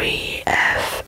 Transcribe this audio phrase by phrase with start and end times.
[0.00, 1.04] 3F.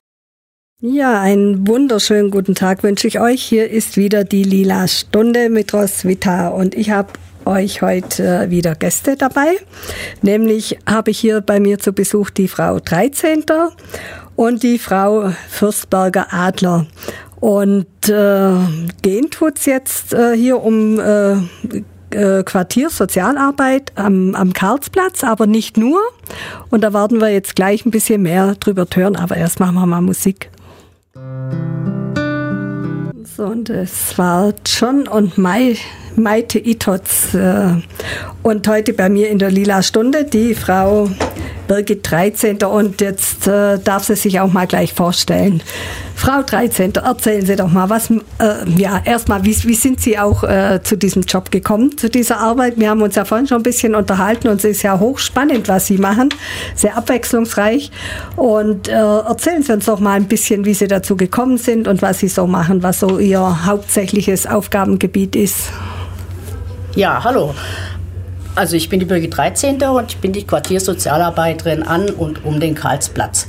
[0.83, 3.43] Ja, einen wunderschönen guten Tag wünsche ich euch.
[3.43, 7.09] Hier ist wieder die Lila Stunde mit Roswitha und ich habe
[7.47, 9.57] euch heute wieder Gäste dabei.
[10.21, 13.45] Nämlich habe ich hier bei mir zu Besuch die Frau 13.
[14.37, 16.87] und die Frau Fürstberger Adler.
[17.41, 18.53] Und äh,
[19.01, 21.37] gehen tut's jetzt äh, hier um äh,
[22.15, 26.01] äh, Quartiersozialarbeit am, am Karlsplatz, aber nicht nur.
[26.71, 29.87] Und da werden wir jetzt gleich ein bisschen mehr drüber hören, aber erst machen wir
[29.87, 30.51] mal Musik.
[33.37, 35.77] So, und es war John und Mai,
[36.17, 37.35] Maite Itots.
[37.35, 37.75] Äh,
[38.43, 41.09] und heute bei mir in der Lila Stunde die Frau
[41.69, 42.63] Birgit 13.
[42.65, 45.63] Und jetzt äh, darf sie sich auch mal gleich vorstellen.
[46.15, 46.95] Frau 13.
[46.95, 48.17] Erzählen Sie doch mal, was, äh,
[48.77, 52.79] ja, erstmal, wie, wie sind Sie auch äh, zu diesem Job gekommen, zu dieser Arbeit?
[52.79, 55.87] Wir haben uns ja vorhin schon ein bisschen unterhalten und es ist ja hochspannend, was
[55.87, 56.29] Sie machen,
[56.75, 57.91] sehr abwechslungsreich.
[58.37, 62.03] Und äh, erzählen Sie uns doch mal ein bisschen, wie Sie dazu gekommen sind und
[62.03, 65.73] was Sie so machen, was so Ihr hauptsächliches Aufgabengebiet ist.
[66.95, 67.55] Ja, hallo.
[68.55, 69.83] Also ich bin die Birgit 13.
[69.83, 73.49] und ich bin die Quartiersozialarbeiterin an und um den Karlsplatz.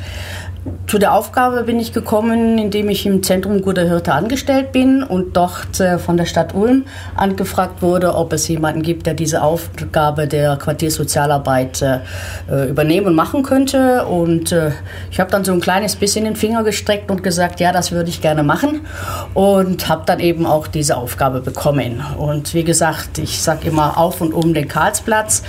[0.87, 5.35] Zu der Aufgabe bin ich gekommen, indem ich im Zentrum Guter Hirte angestellt bin und
[5.35, 10.27] dort äh, von der Stadt Ulm angefragt wurde, ob es jemanden gibt, der diese Aufgabe
[10.27, 14.05] der Quartiersozialarbeit äh, übernehmen und machen könnte.
[14.05, 14.71] Und äh,
[15.11, 18.09] ich habe dann so ein kleines bisschen den Finger gestreckt und gesagt, ja, das würde
[18.09, 18.85] ich gerne machen.
[19.33, 22.01] Und habe dann eben auch diese Aufgabe bekommen.
[22.17, 25.43] Und wie gesagt, ich sage immer auf und um den Karlsplatz,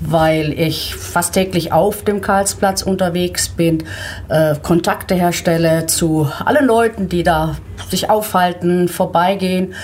[0.00, 3.84] weil ich fast täglich auf dem Karlsplatz unterwegs bin
[4.62, 7.56] Kontakte herstelle zu allen Leuten, die da
[7.88, 9.74] sich aufhalten, vorbeigehen.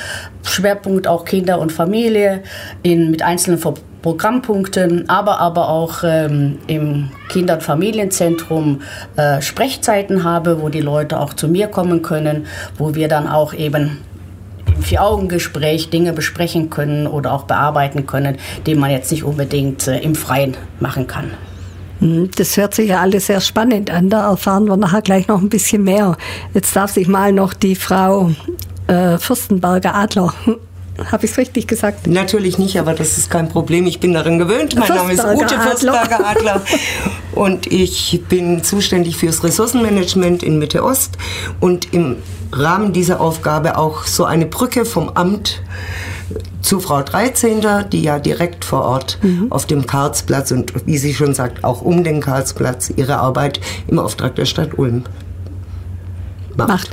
[0.44, 2.42] Schwerpunkt auch Kinder und Familie
[2.82, 3.60] in, mit einzelnen
[4.02, 8.82] Programmpunkten, aber aber auch ähm, im Kinder- und Familienzentrum
[9.16, 12.46] äh, Sprechzeiten habe, wo die Leute auch zu mir kommen können,
[12.78, 13.98] wo wir dann auch eben
[14.76, 19.98] im Vier-Augen-Gespräch Dinge besprechen können oder auch bearbeiten können, die man jetzt nicht unbedingt äh,
[19.98, 21.32] im Freien machen kann.
[22.00, 24.10] Hm, das hört sich ja alles sehr spannend an.
[24.10, 26.16] Da erfahren wir nachher gleich noch ein bisschen mehr.
[26.54, 28.30] Jetzt darf sich mal noch die Frau
[28.86, 30.32] äh, Fürstenberger Adler
[31.10, 32.06] habe ich es richtig gesagt?
[32.06, 33.86] Natürlich nicht, aber das ist kein Problem.
[33.86, 34.76] Ich bin daran gewöhnt.
[34.76, 36.62] Mein Name ist Ute Fürstberger Adler
[37.34, 41.18] und ich bin zuständig fürs Ressourcenmanagement in Mitte Ost
[41.60, 42.16] und im
[42.52, 45.62] Rahmen dieser Aufgabe auch so eine Brücke vom Amt
[46.66, 49.52] zu Frau 13., die ja direkt vor Ort mhm.
[49.52, 54.00] auf dem Karlsplatz und wie sie schon sagt, auch um den Karlsplatz ihre Arbeit im
[54.00, 55.04] Auftrag der Stadt Ulm
[56.56, 56.68] macht.
[56.68, 56.90] macht.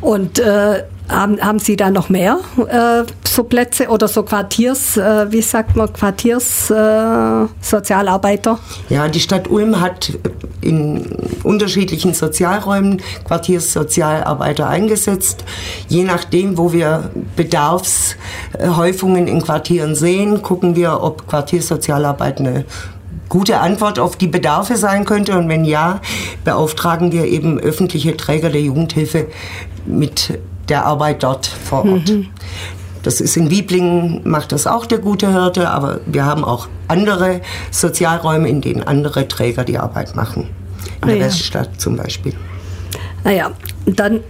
[0.00, 2.38] Und äh, haben, haben Sie da noch mehr
[2.68, 8.58] äh, so Plätze oder so Quartiers, äh, wie sagt man, Quartierssozialarbeiter?
[8.88, 10.12] Äh, ja, die Stadt Ulm hat
[10.60, 11.04] in
[11.42, 15.44] unterschiedlichen Sozialräumen Quartierssozialarbeiter eingesetzt.
[15.88, 22.66] Je nachdem, wo wir Bedarfshäufungen in Quartieren sehen, gucken wir, ob Quartierssozialarbeit eine
[23.30, 25.38] gute Antwort auf die Bedarfe sein könnte.
[25.38, 26.02] Und wenn ja,
[26.44, 29.28] beauftragen wir eben öffentliche Träger der Jugendhilfe
[29.86, 32.10] mit der Arbeit dort vor Ort.
[32.10, 32.28] Mhm.
[33.02, 37.40] Das ist in Wieblingen, macht das auch der gute Hirte, aber wir haben auch andere
[37.70, 40.50] Sozialräume, in denen andere Träger die Arbeit machen.
[41.00, 41.24] In der ah ja.
[41.24, 42.34] Weststadt zum Beispiel.
[43.24, 43.52] Naja,
[43.86, 44.20] dann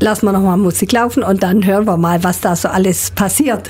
[0.00, 3.10] lassen wir noch mal Musik laufen und dann hören wir mal, was da so alles
[3.10, 3.68] passiert.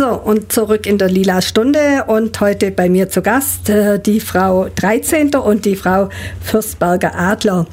[0.00, 4.18] So, und zurück in der Lila Stunde und heute bei mir zu Gast äh, die
[4.18, 5.34] Frau 13.
[5.34, 6.08] und die Frau
[6.40, 7.66] Fürstberger Adler.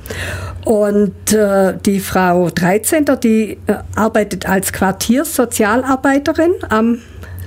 [0.66, 3.06] Und äh, die Frau 13.
[3.24, 7.00] die äh, arbeitet als Quartierssozialarbeiterin am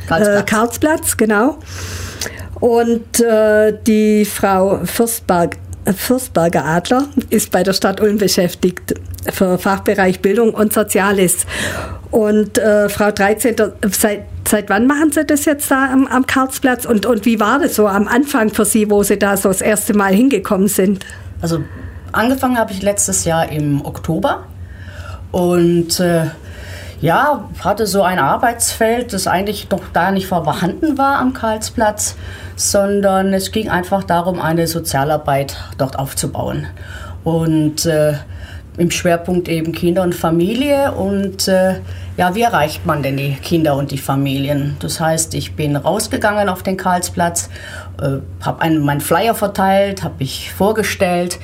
[0.08, 1.58] Karlsplatz, äh, Karlsplatz genau.
[2.58, 5.58] Und äh, die Frau Fürstberg,
[5.94, 8.94] Fürstberger Adler ist bei der Stadt Ulm beschäftigt
[9.32, 11.46] für Fachbereich Bildung und Soziales.
[12.10, 13.56] Und äh, Frau 13.
[13.90, 17.60] seit Seit wann machen Sie das jetzt da am, am Karlsplatz und, und wie war
[17.60, 21.06] das so am Anfang für Sie, wo Sie da so das erste Mal hingekommen sind?
[21.40, 21.62] Also
[22.10, 24.46] angefangen habe ich letztes Jahr im Oktober
[25.30, 26.24] und äh,
[27.00, 32.16] ja, hatte so ein Arbeitsfeld, das eigentlich noch da nicht vorhanden war am Karlsplatz,
[32.56, 36.66] sondern es ging einfach darum, eine Sozialarbeit dort aufzubauen.
[37.22, 38.14] Und äh,
[38.76, 41.80] im Schwerpunkt eben Kinder und Familie und äh,
[42.16, 44.76] ja, wie erreicht man denn die Kinder und die Familien?
[44.80, 47.50] Das heißt, ich bin rausgegangen auf den Karlsplatz,
[48.00, 51.38] äh, habe meinen Flyer verteilt, habe mich vorgestellt,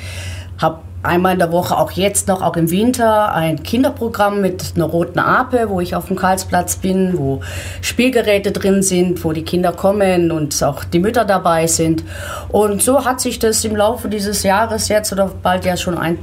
[0.58, 4.84] habe einmal in der Woche, auch jetzt noch, auch im Winter, ein Kinderprogramm mit einer
[4.84, 7.40] roten Ape, wo ich auf dem Karlsplatz bin, wo
[7.80, 12.04] Spielgeräte drin sind, wo die Kinder kommen und auch die Mütter dabei sind.
[12.48, 16.18] Und so hat sich das im Laufe dieses Jahres jetzt oder bald ja schon ein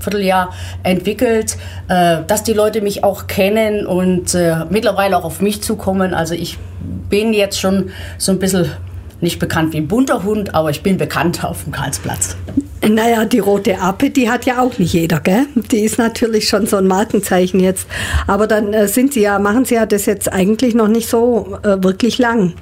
[0.00, 0.50] Vierteljahr
[0.82, 1.56] entwickelt,
[1.88, 6.14] äh, dass die Leute mich auch kennen und äh, mittlerweile auch auf mich zukommen.
[6.14, 6.58] Also ich
[7.08, 8.70] bin jetzt schon so ein bisschen
[9.22, 12.36] nicht bekannt wie ein bunter Hund, aber ich bin bekannt auf dem Karlsplatz.
[12.86, 15.46] Naja, die rote Appe, die hat ja auch nicht jeder, gell?
[15.54, 17.86] Die ist natürlich schon so ein Markenzeichen jetzt.
[18.26, 21.58] Aber dann äh, sind Sie ja, machen Sie ja das jetzt eigentlich noch nicht so
[21.62, 22.54] äh, wirklich lang.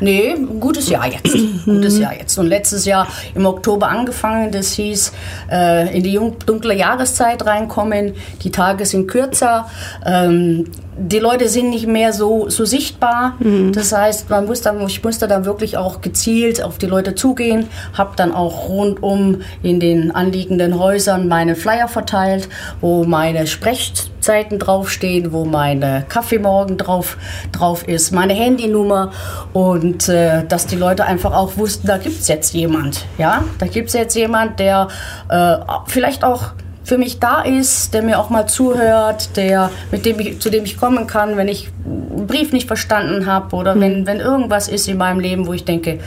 [0.00, 1.36] Nee, ein gutes Jahr jetzt.
[1.66, 2.38] gutes Jahr jetzt.
[2.38, 5.12] Und letztes Jahr im Oktober angefangen, das hieß,
[5.52, 9.68] äh, in die dunkle Jahreszeit reinkommen, die Tage sind kürzer.
[10.06, 10.64] Ähm,
[10.98, 13.34] die Leute sind nicht mehr so, so sichtbar.
[13.38, 13.72] Mhm.
[13.72, 17.68] Das heißt, man muss dann, ich musste dann wirklich auch gezielt auf die Leute zugehen,
[17.92, 22.48] habe dann auch rundum in den anliegenden Häusern meine Flyer verteilt,
[22.80, 27.18] wo meine Sprechzeiten draufstehen, wo meine Kaffeemorgen drauf,
[27.52, 29.12] drauf ist, meine Handynummer
[29.52, 33.04] und äh, dass die Leute einfach auch wussten, da gibt es jetzt jemand.
[33.18, 34.88] Ja, da gibt es jetzt jemand, der
[35.28, 35.56] äh,
[35.86, 36.52] vielleicht auch
[36.86, 40.64] für mich da ist, der mir auch mal zuhört, der, mit dem ich, zu dem
[40.64, 43.80] ich kommen kann, wenn ich einen Brief nicht verstanden habe oder mhm.
[43.80, 45.98] wenn, wenn irgendwas ist in meinem Leben, wo ich denke,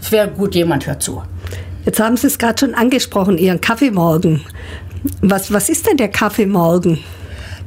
[0.00, 1.22] es wäre gut, jemand hört zu.
[1.84, 4.42] Jetzt haben Sie es gerade schon angesprochen, Ihren Kaffeemorgen.
[5.22, 6.98] Was, was ist denn der Kaffeemorgen?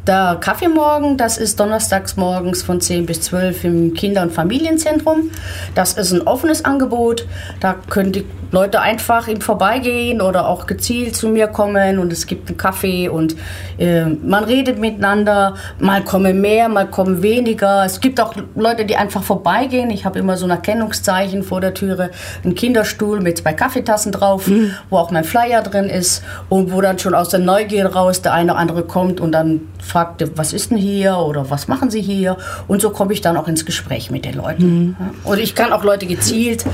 [0.06, 5.32] Der Kaffeemorgen, das ist donnerstags morgens von 10 bis 12 im Kinder- und Familienzentrum.
[5.76, 7.28] Das ist ein offenes Angebot.
[7.60, 12.28] Da können die Leute einfach im Vorbeigehen oder auch gezielt zu mir kommen und es
[12.28, 13.36] gibt einen Kaffee und
[13.78, 15.56] äh, man redet miteinander.
[15.80, 17.84] Mal kommen mehr, mal kommen weniger.
[17.86, 19.90] Es gibt auch Leute, die einfach vorbeigehen.
[19.90, 22.12] Ich habe immer so ein Erkennungszeichen vor der Türe,
[22.44, 24.72] einen Kinderstuhl mit zwei Kaffeetassen drauf, mhm.
[24.90, 28.34] wo auch mein Flyer drin ist und wo dann schon aus der Neugier raus der
[28.34, 32.02] eine oder andere kommt und dann fragt, was ist denn hier oder was machen Sie
[32.02, 32.38] hier?
[32.68, 34.64] Und so komme ich dann auch ins Gespräch mit den Leuten.
[34.64, 34.96] Mhm.
[35.24, 36.66] Und ich kann auch Leute gezielt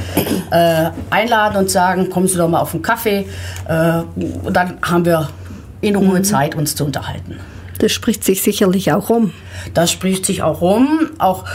[0.51, 3.25] äh, einladen und sagen, kommen Sie doch mal auf einen Kaffee.
[3.67, 4.01] Äh,
[4.43, 5.29] und dann haben wir
[5.81, 6.23] in Ruhe mhm.
[6.23, 7.39] Zeit, uns zu unterhalten.
[7.79, 9.33] Das spricht sich sicherlich auch rum.
[9.73, 11.09] Das spricht sich auch rum.
[11.17, 11.45] Auch,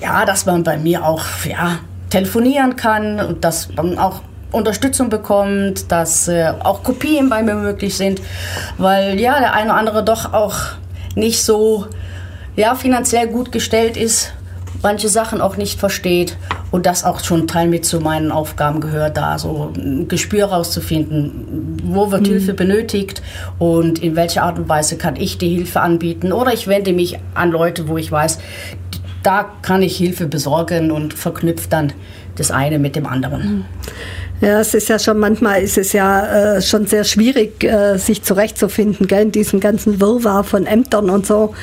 [0.00, 1.78] ja, dass man bei mir auch, ja,
[2.10, 7.96] telefonieren kann und dass man auch Unterstützung bekommt, dass äh, auch Kopien bei mir möglich
[7.96, 8.20] sind,
[8.78, 10.56] weil ja, der eine oder andere doch auch
[11.14, 11.86] nicht so
[12.56, 14.32] ja, finanziell gut gestellt ist
[14.82, 16.36] manche Sachen auch nicht versteht
[16.70, 21.78] und das auch schon Teil mit zu meinen Aufgaben gehört, da so ein Gespür rauszufinden,
[21.84, 22.26] wo wird mhm.
[22.26, 23.22] Hilfe benötigt
[23.58, 27.18] und in welcher Art und Weise kann ich die Hilfe anbieten oder ich wende mich
[27.34, 28.38] an Leute, wo ich weiß,
[29.22, 31.92] da kann ich Hilfe besorgen und verknüpft dann
[32.36, 33.42] das eine mit dem anderen.
[33.42, 33.64] Mhm.
[34.40, 38.22] Ja, es ist ja schon manchmal ist es ja äh, schon sehr schwierig, äh, sich
[38.22, 41.54] zurechtzufinden, gell, in diesem ganzen Wirrwarr von Ämtern und so,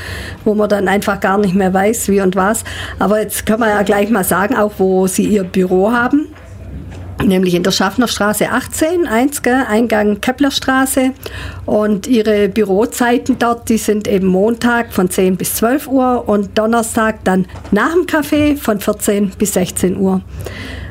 [0.45, 2.63] wo man dann einfach gar nicht mehr weiß, wie und was.
[2.99, 6.27] Aber jetzt können wir ja gleich mal sagen, auch wo Sie Ihr Büro haben.
[7.25, 11.13] Nämlich in der Schaffnerstraße 18, 1, gell, Eingang Keplerstraße.
[11.65, 17.23] Und ihre Bürozeiten dort, die sind eben Montag von 10 bis 12 Uhr und Donnerstag
[17.23, 20.21] dann nach dem Kaffee von 14 bis 16 Uhr.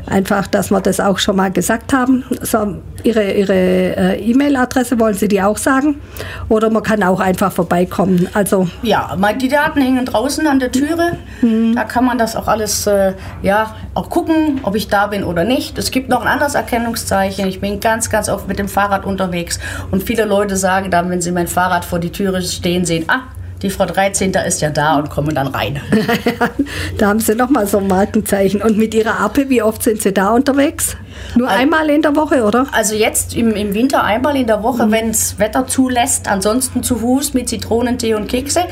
[0.07, 2.25] Einfach, dass wir das auch schon mal gesagt haben.
[2.43, 6.01] So, Ihre Ihre äh, E-Mail-Adresse, wollen Sie die auch sagen?
[6.49, 8.29] Oder man kann auch einfach vorbeikommen.
[8.35, 11.19] Also ja, die Daten hängen draußen an der Türe.
[11.43, 11.75] Mhm.
[11.75, 15.45] Da kann man das auch alles äh, ja, auch gucken, ob ich da bin oder
[15.45, 15.79] nicht.
[15.79, 17.47] Es gibt noch ein anderes Erkennungszeichen.
[17.47, 19.59] Ich bin ganz, ganz oft mit dem Fahrrad unterwegs.
[19.91, 23.23] Und viele Leute sagen dann, wenn sie mein Fahrrad vor die Türe stehen sehen, ah,
[23.63, 24.33] die Frau 13.
[24.47, 25.81] ist ja da und kommen dann rein.
[26.99, 28.61] da haben Sie nochmal so ein Markenzeichen.
[28.63, 30.97] Und mit Ihrer Appe, wie oft sind Sie da unterwegs?
[31.35, 32.67] Nur also, einmal in der Woche, oder?
[32.73, 34.93] Also jetzt im, im Winter einmal in der Woche, mhm.
[34.93, 36.29] wenn es Wetter zulässt.
[36.29, 38.65] Ansonsten zu Fuß mit Zitronentee und Kekse.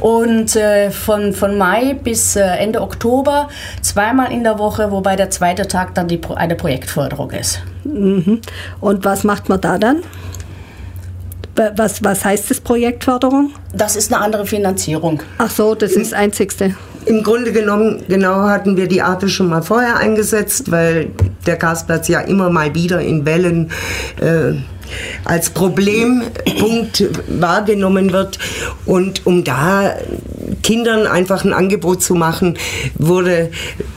[0.00, 3.48] Und äh, von, von Mai bis äh, Ende Oktober
[3.82, 7.60] zweimal in der Woche, wobei der zweite Tag dann die, eine Projektförderung ist.
[7.84, 8.40] Mhm.
[8.80, 10.02] Und was macht man da dann?
[11.54, 13.52] Was, was heißt das Projektförderung?
[13.74, 15.22] Das ist eine andere Finanzierung.
[15.38, 16.74] Ach so, das ist das Einzigste.
[17.06, 21.10] Im Grunde genommen, genau hatten wir die Arte schon mal vorher eingesetzt, weil
[21.46, 23.70] der Gasplatz ja immer mal wieder in Wellen
[24.20, 24.54] äh,
[25.24, 28.38] als Problempunkt wahrgenommen wird.
[28.86, 29.94] Und um da
[30.62, 32.58] Kindern einfach ein Angebot zu machen,
[32.94, 33.50] wurde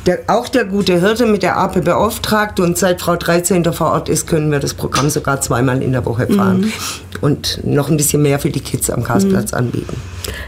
[0.05, 3.71] der, auch der gute Hirte mit der APE beauftragt und seit Frau 13.
[3.73, 6.73] vor Ort ist, können wir das Programm sogar zweimal in der Woche fahren mhm.
[7.21, 9.57] und noch ein bisschen mehr für die Kids am Karlsplatz mhm.
[9.57, 10.01] anbieten.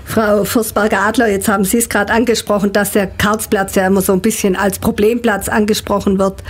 [0.05, 4.21] Frau Fürstberger-Adler, jetzt haben Sie es gerade angesprochen, dass der Karlsplatz ja immer so ein
[4.21, 6.41] bisschen als Problemplatz angesprochen wird.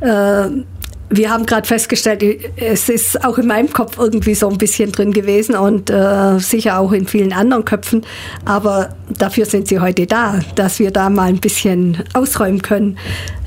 [0.00, 0.64] Äh,
[1.12, 2.22] wir haben gerade festgestellt,
[2.56, 6.78] es ist auch in meinem Kopf irgendwie so ein bisschen drin gewesen und äh, sicher
[6.78, 8.04] auch in vielen anderen Köpfen.
[8.44, 12.98] Aber dafür sind Sie heute da, dass wir da mal ein bisschen ausräumen können.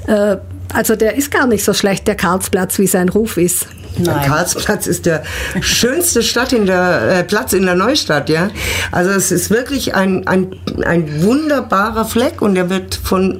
[0.07, 0.37] Äh,
[0.73, 3.67] also der ist gar nicht so schlecht, der Karlsplatz, wie sein Ruf ist.
[3.97, 4.27] Nein.
[4.27, 5.23] Karlsplatz ist der
[5.61, 8.49] schönste Stadt in der, äh, Platz in der Neustadt, ja.
[8.91, 10.55] Also es ist wirklich ein, ein,
[10.85, 13.39] ein wunderbarer Fleck und er wird von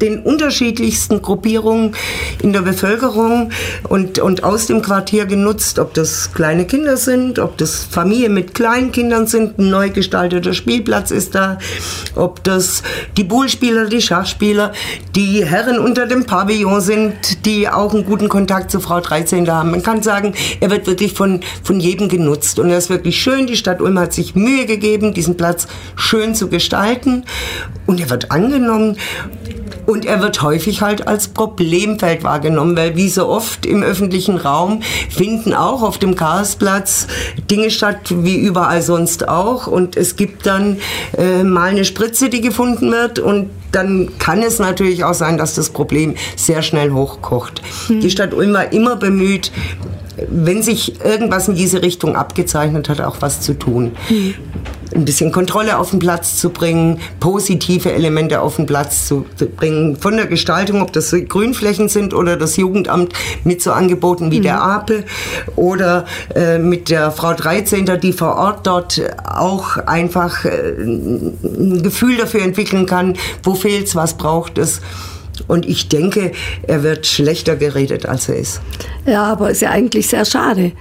[0.00, 1.94] den unterschiedlichsten Gruppierungen
[2.42, 3.50] in der Bevölkerung
[3.88, 8.54] und, und aus dem Quartier genutzt, ob das kleine Kinder sind, ob das Familien mit
[8.54, 11.58] kleinen Kindern sind, ein neu gestalteter Spielplatz ist da,
[12.14, 12.82] ob das
[13.16, 14.72] die Bullspieler, die Schachspieler,
[15.14, 19.70] die Herren unter dem Pavillon sind, die auch einen guten Kontakt zu Frau 13 haben.
[19.70, 23.46] Man kann sagen, er wird wirklich von, von jedem genutzt und er ist wirklich schön.
[23.46, 27.24] Die Stadt Ulm hat sich Mühe gegeben, diesen Platz schön zu gestalten
[27.86, 28.96] und er wird angenommen.
[29.88, 34.82] Und er wird häufig halt als Problemfeld wahrgenommen, weil wie so oft im öffentlichen Raum
[35.08, 37.06] finden auch auf dem Karlsplatz
[37.50, 39.66] Dinge statt, wie überall sonst auch.
[39.66, 40.76] Und es gibt dann
[41.16, 45.54] äh, mal eine Spritze, die gefunden wird und dann kann es natürlich auch sein, dass
[45.54, 47.62] das Problem sehr schnell hochkocht.
[47.88, 48.00] Mhm.
[48.00, 49.52] Die Stadt Ulm war immer bemüht,
[50.28, 53.92] wenn sich irgendwas in diese Richtung abgezeichnet hat, auch was zu tun.
[54.10, 54.34] Mhm.
[54.94, 59.26] Ein bisschen Kontrolle auf den Platz zu bringen, positive Elemente auf den Platz zu
[59.56, 63.12] bringen, von der Gestaltung, ob das Grünflächen sind oder das Jugendamt
[63.44, 64.44] mit so Angeboten wie mhm.
[64.44, 65.04] der Ape
[65.56, 67.86] oder äh, mit der Frau 13.
[68.00, 74.14] die vor Ort dort auch einfach äh, ein Gefühl dafür entwickeln kann, wo fehlt's, was
[74.14, 74.80] braucht es.
[75.46, 78.60] Und ich denke, er wird schlechter geredet, als er ist.
[79.06, 80.72] Ja, aber ist ja eigentlich sehr schade,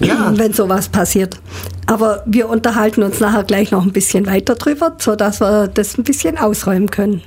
[0.00, 0.32] ja.
[0.36, 1.40] wenn sowas passiert.
[1.88, 6.04] Aber wir unterhalten uns nachher gleich noch ein bisschen weiter drüber, sodass wir das ein
[6.04, 7.22] bisschen ausräumen können.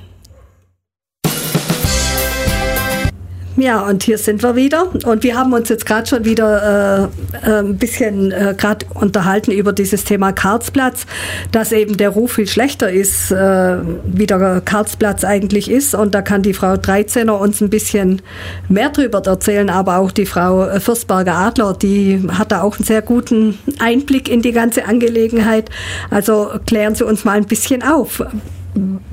[3.56, 4.90] Ja, und hier sind wir wieder.
[5.04, 7.10] Und wir haben uns jetzt gerade schon wieder
[7.44, 11.06] äh, äh ein bisschen äh, gerade unterhalten über dieses Thema Karlsplatz,
[11.50, 15.94] dass eben der Ruf viel schlechter ist, äh, wie der Karlsplatz eigentlich ist.
[15.94, 18.22] Und da kann die Frau 13er uns ein bisschen
[18.68, 22.84] mehr drüber erzählen, aber auch die Frau äh, Fürstberger Adler, die hat da auch einen
[22.84, 25.68] sehr guten Einblick in die ganze Angelegenheit.
[26.08, 28.22] Also klären Sie uns mal ein bisschen auf.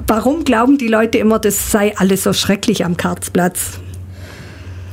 [0.07, 3.79] Warum glauben die Leute immer, das sei alles so schrecklich am Karlsplatz?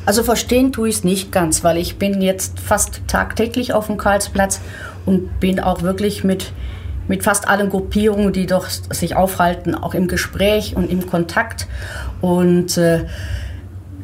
[0.06, 3.96] Also verstehen tue ich es nicht ganz, weil ich bin jetzt fast tagtäglich auf dem
[3.96, 4.60] Karlsplatz
[5.04, 6.52] und bin auch wirklich mit,
[7.08, 11.66] mit fast allen Gruppierungen, die doch sich aufhalten, auch im Gespräch und im Kontakt.
[12.20, 13.06] Und äh,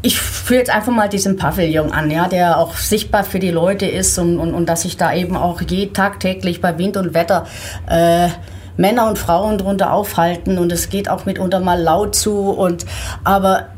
[0.02, 3.86] ich führe jetzt einfach mal diesen Pavillon an, ja, der auch sichtbar für die Leute
[3.86, 7.46] ist und, und, und dass sich da eben auch je tagtäglich bei Wind und Wetter
[7.88, 8.28] äh,
[8.76, 12.86] Männer und Frauen drunter aufhalten und es geht auch mitunter mal laut zu und
[13.22, 13.68] aber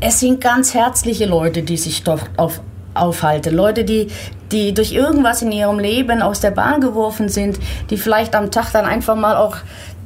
[0.00, 2.60] es sind ganz herzliche Leute, die sich dort auf,
[2.94, 3.54] aufhalten.
[3.54, 4.08] Leute, die,
[4.52, 7.58] die durch irgendwas in ihrem Leben aus der Bahn geworfen sind,
[7.90, 9.56] die vielleicht am Tag dann einfach mal auch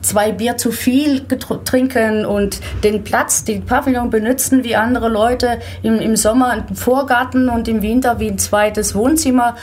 [0.03, 1.27] zwei Bier zu viel
[1.65, 7.51] trinken und den Platz, den Pavillon benutzen wie andere Leute im, im Sommer einen Vorgarten
[7.51, 9.57] und im Winter wie ein zweites Wohnzimmer.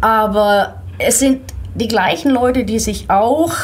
[0.00, 1.40] Aber es sind
[1.74, 3.54] die gleichen Leute, die sich auch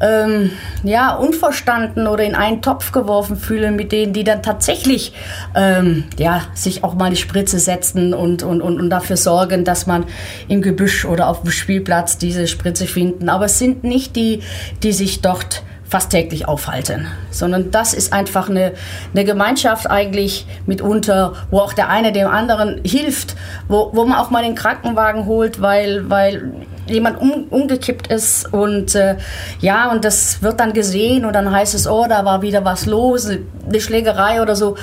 [0.00, 0.52] ähm,
[0.82, 5.12] ja, unverstanden oder in einen Topf geworfen fühlen mit denen, die dann tatsächlich
[5.54, 9.86] ähm, ja, sich auch mal eine Spritze setzen und, und, und, und dafür sorgen, dass
[9.86, 10.04] man
[10.48, 13.28] im Gebüsch oder auf dem Spielplatz diese Spritze finden.
[13.28, 14.42] Aber es sind nicht die,
[14.82, 18.72] die sich dort fast täglich aufhalten, sondern das ist einfach eine,
[19.14, 23.36] eine Gemeinschaft eigentlich mitunter, wo auch der eine dem anderen hilft,
[23.68, 26.52] wo, wo man auch mal den Krankenwagen holt, weil, weil
[26.90, 29.16] jemand um, umgekippt ist und äh,
[29.60, 32.86] ja, und das wird dann gesehen und dann heißt es, oh, da war wieder was
[32.86, 34.76] los, eine Schlägerei oder so.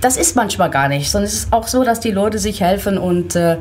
[0.00, 2.98] Das ist manchmal gar nicht, sondern es ist auch so, dass die Leute sich helfen
[2.98, 3.58] und äh,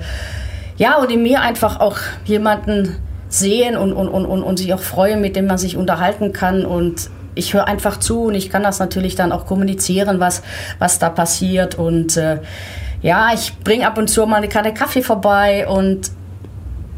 [0.77, 2.97] ja, und in mir einfach auch jemanden
[3.29, 6.65] sehen und, und, und, und, und sich auch freuen, mit dem man sich unterhalten kann
[6.65, 10.41] und ich höre einfach zu und ich kann das natürlich dann auch kommunizieren, was,
[10.79, 12.39] was da passiert und äh,
[13.01, 16.11] ja, ich bringe ab und zu mal eine Kanne Kaffee vorbei und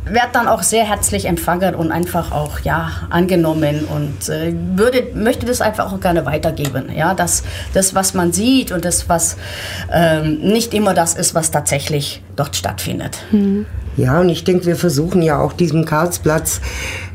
[0.06, 5.46] werde dann auch sehr herzlich empfangen und einfach auch ja angenommen und äh, würde möchte
[5.46, 7.44] das einfach auch gerne weitergeben ja dass
[7.74, 9.38] das was man sieht und das was
[9.92, 13.66] ähm, nicht immer das ist was tatsächlich dort stattfindet mhm.
[13.96, 16.62] Ja, und ich denke, wir versuchen ja auch diesem Karlsplatz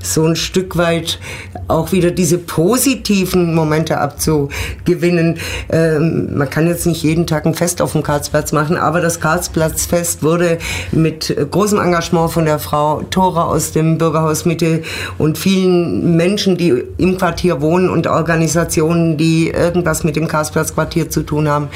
[0.01, 1.19] so ein Stück weit
[1.67, 5.39] auch wieder diese positiven Momente abzugewinnen.
[5.71, 9.19] Ähm, man kann jetzt nicht jeden Tag ein Fest auf dem Karlsplatz machen, aber das
[9.21, 10.59] Karlsplatzfest wurde
[10.93, 14.83] mit großem Engagement von der Frau Thora aus dem Bürgerhaus Mitte
[15.19, 21.23] und vielen Menschen, die im Quartier wohnen und Organisationen, die irgendwas mit dem Karlsplatzquartier zu
[21.23, 21.69] tun haben,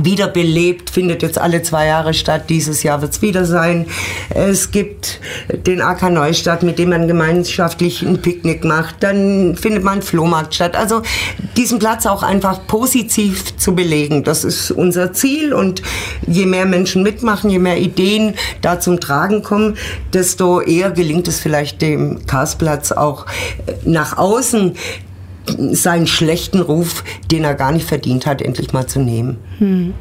[0.00, 2.44] wiederbelebt, findet jetzt alle zwei Jahre statt.
[2.48, 3.86] Dieses Jahr wird es wieder sein.
[4.30, 5.20] Es gibt
[5.66, 9.02] den AK Neustadt, mit dem man gemeinschaftlich ein Picknick macht.
[9.02, 10.76] Dann findet man Flohmarkt statt.
[10.76, 11.02] Also
[11.56, 15.52] diesen Platz auch einfach positiv zu belegen, das ist unser Ziel.
[15.52, 15.82] Und
[16.26, 19.76] je mehr Menschen mitmachen, je mehr Ideen da zum Tragen kommen,
[20.12, 23.26] desto eher gelingt es vielleicht dem Karlsplatz auch
[23.84, 24.74] nach außen
[25.72, 29.38] seinen schlechten Ruf, den er gar nicht verdient hat, endlich mal zu nehmen.
[29.58, 29.94] Hm.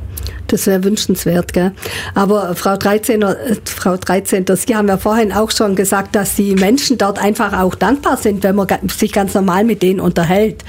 [0.48, 1.72] Das wäre wünschenswert, gell?
[2.14, 6.56] Aber Frau 13, äh, Frau 13, Sie haben ja vorhin auch schon gesagt, dass die
[6.56, 10.64] Menschen dort einfach auch dankbar sind, wenn man sich ganz normal mit denen unterhält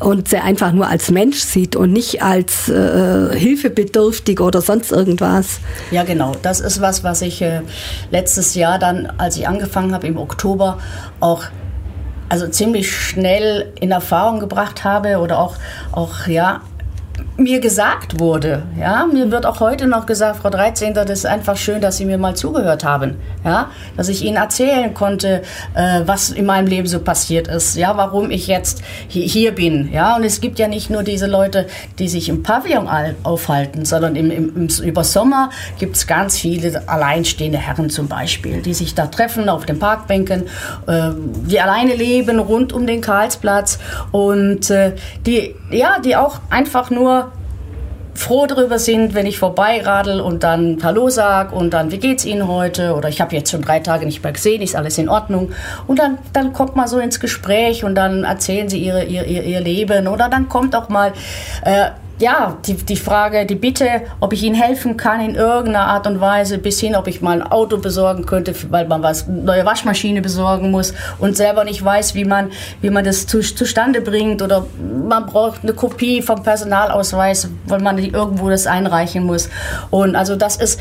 [0.00, 5.60] und sie einfach nur als Mensch sieht und nicht als äh, hilfebedürftig oder sonst irgendwas.
[5.90, 6.32] Ja, genau.
[6.42, 7.60] Das ist was, was ich äh,
[8.10, 10.78] letztes Jahr dann, als ich angefangen habe im Oktober,
[11.20, 11.44] auch
[12.28, 15.56] also ziemlich schnell in Erfahrung gebracht habe oder auch,
[15.92, 16.62] auch ja,
[17.38, 18.62] mir gesagt wurde.
[18.78, 20.94] Ja, mir wird auch heute noch gesagt, Frau 13.
[20.94, 23.16] Das ist einfach schön, dass Sie mir mal zugehört haben.
[23.44, 25.42] Ja, dass ich Ihnen erzählen konnte,
[25.74, 27.76] äh, was in meinem Leben so passiert ist.
[27.76, 29.92] Ja, warum ich jetzt hier bin.
[29.92, 31.66] Ja, und es gibt ja nicht nur diese Leute,
[31.98, 32.88] die sich im Pavillon
[33.22, 38.62] aufhalten, sondern im, im, im über Sommer gibt es ganz viele alleinstehende Herren zum Beispiel,
[38.62, 40.44] die sich da treffen auf den Parkbänken,
[40.86, 41.10] äh,
[41.46, 43.78] die alleine leben rund um den Karlsplatz
[44.10, 44.92] und äh,
[45.26, 47.25] die, ja, die auch einfach nur
[48.16, 52.48] froh darüber sind, wenn ich vorbeiradel und dann Hallo sag und dann, wie geht's Ihnen
[52.48, 52.94] heute?
[52.94, 55.52] Oder ich habe jetzt schon drei Tage nicht mehr gesehen, ist alles in Ordnung?
[55.86, 59.42] Und dann, dann kommt man so ins Gespräch und dann erzählen sie ihre, ihr, ihr,
[59.42, 60.08] ihr Leben.
[60.08, 61.12] Oder dann kommt auch mal
[61.62, 66.06] äh, ja, die, die Frage, die Bitte, ob ich Ihnen helfen kann in irgendeiner Art
[66.06, 69.66] und Weise, bis hin, ob ich mal ein Auto besorgen könnte, weil man was neue
[69.66, 74.40] Waschmaschine besorgen muss und selber nicht weiß, wie man, wie man das zu, zustande bringt
[74.40, 74.66] oder
[75.06, 79.50] man braucht eine Kopie vom Personalausweis, weil man irgendwo das einreichen muss.
[79.90, 80.80] Und also das ist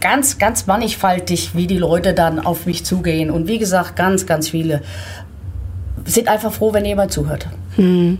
[0.00, 3.30] ganz, ganz mannigfaltig, wie die Leute dann auf mich zugehen.
[3.30, 4.82] Und wie gesagt, ganz, ganz viele
[6.04, 7.48] sind einfach froh, wenn jemand zuhört.
[7.76, 8.18] Hm.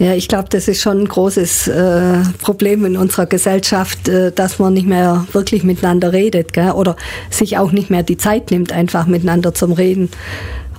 [0.00, 4.58] Ja, ich glaube, das ist schon ein großes äh, Problem in unserer Gesellschaft, äh, dass
[4.58, 6.70] man nicht mehr wirklich miteinander redet gell?
[6.70, 6.96] oder
[7.28, 10.08] sich auch nicht mehr die Zeit nimmt, einfach miteinander zum Reden.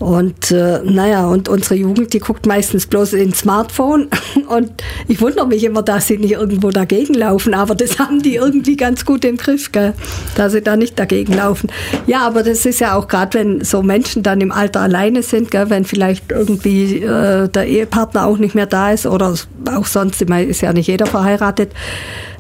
[0.02, 4.08] Und äh, naja, und unsere Jugend, die guckt meistens bloß ins Smartphone.
[4.48, 4.72] Und
[5.08, 7.54] ich wundere mich immer, dass sie nicht irgendwo dagegen laufen.
[7.54, 9.94] Aber das haben die irgendwie ganz gut im Griff, gell?
[10.36, 11.70] dass sie da nicht dagegen laufen.
[12.08, 15.52] Ja, aber das ist ja auch gerade, wenn so Menschen dann im Alter alleine sind,
[15.52, 15.70] gell?
[15.70, 19.36] wenn vielleicht irgendwie äh, der Ehepartner auch nicht mehr da ist oder
[19.72, 21.74] auch sonst, ist ja nicht jeder verheiratet,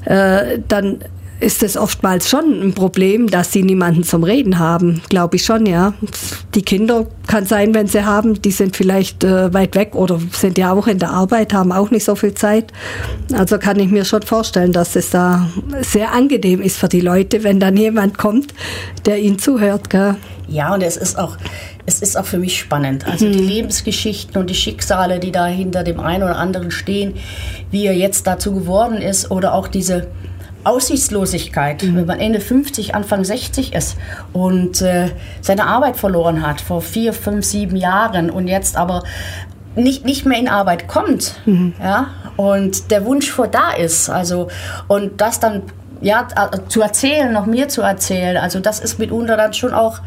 [0.05, 1.03] äh, dann
[1.41, 5.65] ist es oftmals schon ein Problem, dass sie niemanden zum Reden haben, glaube ich schon,
[5.65, 5.93] ja.
[6.53, 10.57] Die Kinder kann sein, wenn sie haben, die sind vielleicht äh, weit weg oder sind
[10.57, 12.71] ja auch in der Arbeit, haben auch nicht so viel Zeit.
[13.33, 15.49] Also kann ich mir schon vorstellen, dass es da
[15.81, 18.53] sehr angenehm ist für die Leute, wenn dann jemand kommt,
[19.05, 19.89] der ihnen zuhört.
[19.89, 20.15] Gell?
[20.47, 21.37] Ja, und es ist auch,
[21.87, 23.07] es ist auch für mich spannend.
[23.07, 23.31] Also mhm.
[23.31, 27.15] die Lebensgeschichten und die Schicksale, die da hinter dem einen oder anderen stehen,
[27.71, 30.07] wie er jetzt dazu geworden ist oder auch diese
[30.63, 31.95] Aussichtslosigkeit, mhm.
[31.95, 33.97] wenn man Ende 50, Anfang 60 ist
[34.33, 35.09] und äh,
[35.41, 39.03] seine Arbeit verloren hat vor vier, fünf, sieben Jahren und jetzt aber
[39.75, 41.73] nicht, nicht mehr in Arbeit kommt, mhm.
[41.81, 44.49] ja, und der Wunsch vor da ist, also,
[44.87, 45.63] und das dann,
[46.01, 46.27] ja,
[46.67, 49.99] zu erzählen, noch mir zu erzählen, also das ist mitunter dann schon auch,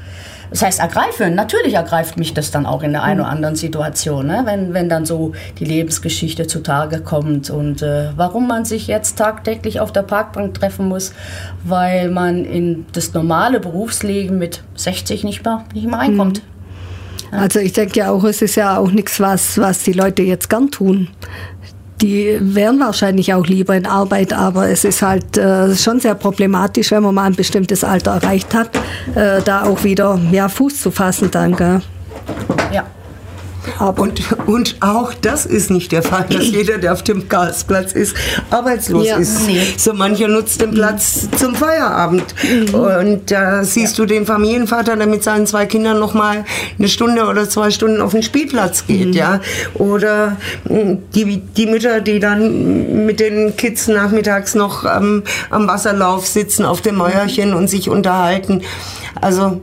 [0.55, 1.35] das heißt ergreifen.
[1.35, 4.43] Natürlich ergreift mich das dann auch in der einen oder anderen Situation, ne?
[4.45, 9.81] wenn, wenn dann so die Lebensgeschichte zutage kommt und äh, warum man sich jetzt tagtäglich
[9.81, 11.13] auf der Parkbank treffen muss,
[11.65, 16.41] weil man in das normale Berufsleben mit 60 nicht mehr, nicht mehr reinkommt.
[17.33, 17.39] Mhm.
[17.39, 20.49] Also ich denke ja auch, es ist ja auch nichts, was, was die Leute jetzt
[20.49, 21.09] gern tun
[22.05, 26.91] die wären wahrscheinlich auch lieber in Arbeit, aber es ist halt äh, schon sehr problematisch,
[26.91, 28.71] wenn man mal ein bestimmtes Alter erreicht hat,
[29.15, 31.57] äh, da auch wieder ja, Fuß zu fassen dann.
[31.57, 31.81] Gell?
[32.73, 32.85] Ja.
[33.97, 38.17] Und, und auch das ist nicht der Fall, dass jeder, der auf dem Karlsplatz ist,
[38.51, 39.47] arbeitslos ja, ist.
[39.47, 39.61] Nee.
[39.77, 41.37] So mancher nutzt den Platz mhm.
[41.37, 42.35] zum Feierabend.
[42.43, 42.75] Mhm.
[42.75, 44.05] Und da äh, siehst ja.
[44.05, 46.45] du den Familienvater, der mit seinen zwei Kindern noch mal
[46.79, 49.09] eine Stunde oder zwei Stunden auf den Spielplatz geht.
[49.09, 49.13] Mhm.
[49.13, 49.41] ja.
[49.75, 50.37] Oder
[50.69, 56.65] hm, die, die Mütter, die dann mit den Kids nachmittags noch ähm, am Wasserlauf sitzen
[56.65, 58.63] auf dem Mäuerchen und sich unterhalten.
[59.21, 59.61] Also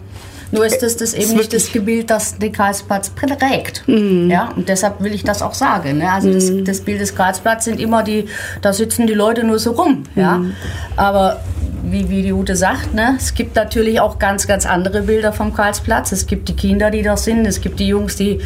[0.52, 3.88] nur ist das, das eben nicht das Gebild, das den Karlsplatz prägt.
[3.88, 4.30] Mhm.
[4.30, 6.00] Ja, und deshalb will ich das auch sagen.
[6.00, 6.12] Ne?
[6.12, 6.34] Also mhm.
[6.34, 8.26] das, das, Bild des Karlsplatzes sind immer die,
[8.62, 10.04] da sitzen die Leute nur so rum.
[10.16, 10.38] Ja?
[10.38, 10.54] Mhm.
[10.98, 11.42] Aber
[11.84, 15.54] wie, wie die Ute sagt, ne, es gibt natürlich auch ganz, ganz andere Bilder vom
[15.54, 16.12] Karlsplatz.
[16.12, 17.46] Es gibt die Kinder, die da sind.
[17.46, 18.40] Es gibt die Jungs, die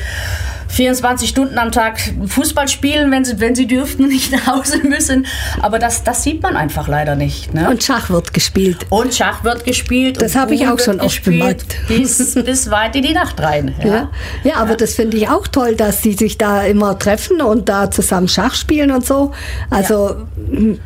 [0.75, 5.25] 24 Stunden am Tag Fußball spielen, wenn sie, wenn sie dürften, nicht nach Hause müssen.
[5.61, 7.53] Aber das, das sieht man einfach leider nicht.
[7.53, 7.69] Ne?
[7.69, 8.85] Und Schach wird gespielt.
[8.89, 10.21] Und Schach wird gespielt.
[10.21, 11.77] Das habe ich auch schon oft bemerkt.
[11.87, 13.73] Bis, bis weit in die Nacht rein.
[13.79, 14.09] Ja, ja,
[14.43, 14.75] ja aber ja.
[14.75, 18.55] das finde ich auch toll, dass sie sich da immer treffen und da zusammen Schach
[18.55, 19.31] spielen und so.
[19.69, 20.27] Also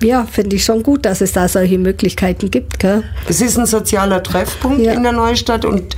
[0.01, 2.79] ja, ja finde ich schon gut, dass es da solche Möglichkeiten gibt.
[2.79, 3.03] Gell?
[3.27, 5.95] Es ist ein sozialer Treffpunkt in der Neustadt und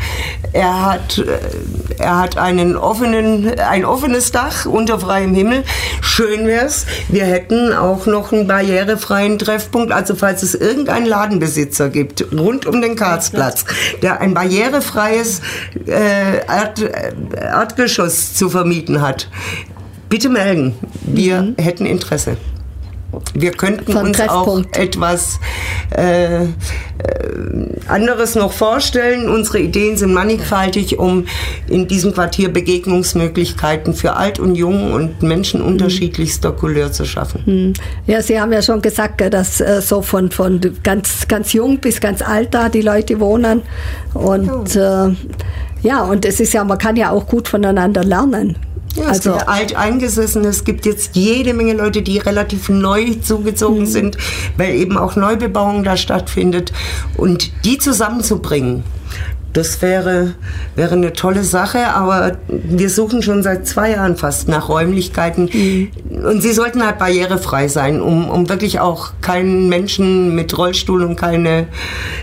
[0.54, 3.48] er hat, äh, er hat einen offenen,
[3.82, 5.64] ein offenes Dach unter freiem Himmel.
[6.02, 6.86] Schön wäre es.
[7.10, 9.92] Wir hätten auch noch einen barrierefreien Treffpunkt.
[9.92, 13.66] Also falls es irgendeinen Ladenbesitzer gibt, rund um den Karlsplatz,
[14.04, 15.42] der ein barrierefreies
[15.88, 16.82] äh, Erd,
[17.36, 19.30] Erdgeschoss zu vermieten hat,
[20.10, 20.76] bitte melden.
[21.02, 21.56] Wir mhm.
[21.58, 22.38] hätten Interesse.
[23.34, 25.40] Wir könnten uns auch etwas
[25.96, 26.48] äh, äh,
[27.88, 29.30] anderes noch vorstellen.
[29.30, 31.26] Unsere Ideen sind mannigfaltig, um
[31.68, 37.46] in diesem Quartier Begegnungsmöglichkeiten für alt und jung und Menschen unterschiedlichster Couleur zu schaffen.
[37.46, 37.74] Hm.
[38.08, 42.00] Ja, Sie haben ja schon gesagt, dass äh, so von, von ganz, ganz jung bis
[42.00, 43.62] ganz alt da die Leute wohnen.
[44.14, 45.08] Und ja.
[45.08, 45.16] Äh,
[45.84, 48.56] ja, und es ist ja, man kann ja auch gut voneinander lernen.
[48.96, 50.44] Ja, also es alteingesessen.
[50.46, 53.88] Es gibt jetzt jede Menge Leute, die relativ neu zugezogen mhm.
[53.88, 54.18] sind,
[54.58, 56.74] weil eben auch Neubebauung da stattfindet.
[57.18, 58.84] Und die zusammenzubringen,
[59.54, 60.36] das wäre,
[60.76, 65.50] wäre eine tolle Sache, aber wir suchen schon seit zwei Jahren fast nach Räumlichkeiten.
[65.52, 65.92] Mhm.
[66.26, 71.16] Und sie sollten halt barrierefrei sein, um, um wirklich auch keinen Menschen mit Rollstuhl und
[71.16, 71.68] keine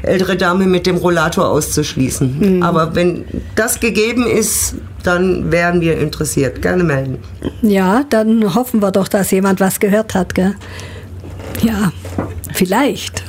[0.03, 2.57] ältere Dame mit dem Rollator auszuschließen.
[2.57, 2.63] Mhm.
[2.63, 6.63] Aber wenn das gegeben ist, dann wären wir interessiert.
[6.63, 7.19] Gerne melden.
[7.63, 10.35] Ja, dann hoffen wir doch, dass jemand was gehört hat.
[10.35, 10.55] Gell?
[11.63, 11.93] Ja,
[12.53, 13.23] vielleicht.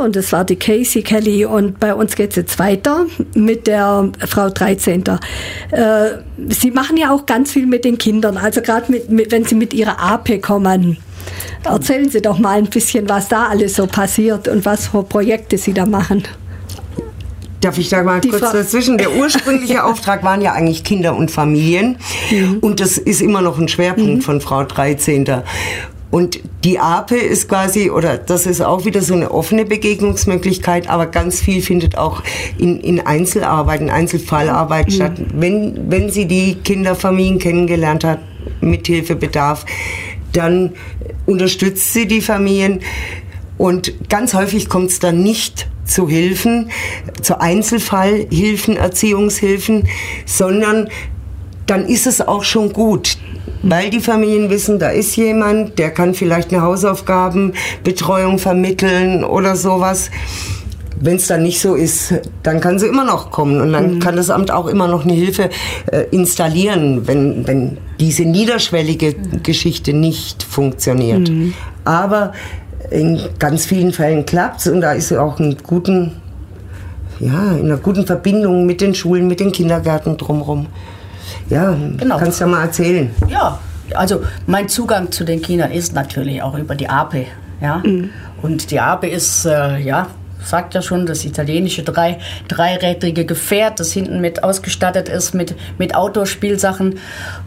[0.00, 4.10] Und das war die Casey Kelly und bei uns geht es jetzt weiter mit der
[4.26, 5.04] Frau 13.
[5.70, 6.10] Äh,
[6.48, 9.54] Sie machen ja auch ganz viel mit den Kindern, also gerade mit, mit, wenn Sie
[9.54, 10.98] mit Ihrer AP kommen.
[11.64, 15.58] Erzählen Sie doch mal ein bisschen, was da alles so passiert und was für Projekte
[15.58, 16.24] Sie da machen.
[17.60, 18.96] Darf ich da mal Die kurz Frau dazwischen?
[18.96, 21.98] Der ursprüngliche Auftrag waren ja eigentlich Kinder und Familien.
[22.30, 22.58] Mhm.
[22.60, 24.22] Und das ist immer noch ein Schwerpunkt mhm.
[24.22, 25.42] von Frau 13.
[26.10, 31.06] Und die APE ist quasi, oder das ist auch wieder so eine offene Begegnungsmöglichkeit, aber
[31.06, 32.22] ganz viel findet auch
[32.58, 34.92] in, in Einzelarbeit, in Einzelfallarbeit mhm.
[34.92, 35.12] statt.
[35.32, 38.18] Wenn, wenn sie die Kinderfamilien kennengelernt hat,
[38.60, 39.66] mit Hilfebedarf,
[40.32, 40.72] dann
[41.26, 42.80] unterstützt sie die Familien.
[43.58, 46.70] Und ganz häufig kommt es dann nicht zu Hilfen,
[47.20, 49.88] zu Einzelfallhilfen, Erziehungshilfen,
[50.24, 50.88] sondern
[51.70, 53.16] dann ist es auch schon gut
[53.62, 60.10] weil die Familien wissen, da ist jemand, der kann vielleicht eine Hausaufgabenbetreuung vermitteln oder sowas.
[61.02, 63.98] Wenn es dann nicht so ist, dann kann sie immer noch kommen und dann mhm.
[64.00, 65.48] kann das Amt auch immer noch eine Hilfe
[65.90, 71.30] äh, installieren, wenn, wenn diese niederschwellige Geschichte nicht funktioniert.
[71.30, 71.54] Mhm.
[71.84, 72.32] Aber
[72.90, 76.16] in ganz vielen Fällen klappt es und da ist sie auch in guten,
[77.18, 80.66] ja, in einer guten Verbindung mit den Schulen, mit den Kindergärten drumherum.
[81.50, 82.18] Ja, genau.
[82.18, 83.10] kannst ja mal erzählen.
[83.28, 83.58] Ja,
[83.94, 87.26] also mein Zugang zu den Kindern ist natürlich auch über die APE.
[87.60, 87.82] Ja?
[87.84, 88.10] Mhm.
[88.40, 90.06] Und die APE ist, äh, ja,
[90.44, 95.94] sagt ja schon, das italienische drei, dreirädrige Gefährt, das hinten mit ausgestattet ist mit, mit
[95.94, 96.98] Outdoor-Spielsachen,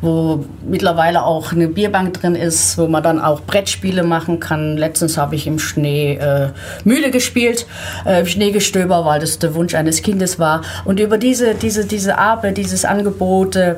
[0.01, 4.77] wo mittlerweile auch eine Bierbank drin ist, wo man dann auch Brettspiele machen kann.
[4.77, 6.49] Letztens habe ich im Schnee äh,
[6.83, 7.65] Mühle gespielt,
[8.05, 10.61] äh, im Schneegestöber, weil das der Wunsch eines Kindes war.
[10.85, 13.75] Und über diese, diese, diese Arbeit, dieses Angebot äh,